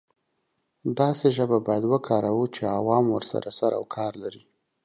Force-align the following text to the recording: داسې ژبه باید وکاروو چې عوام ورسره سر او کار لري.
داسې 0.99 1.27
ژبه 1.37 1.57
باید 1.67 1.83
وکاروو 1.91 2.45
چې 2.55 2.61
عوام 2.77 3.05
ورسره 3.15 3.49
سر 3.59 3.71
او 3.79 3.83
کار 3.95 4.11
لري. 4.23 4.43